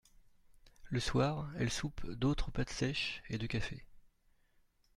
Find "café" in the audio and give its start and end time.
3.45-3.85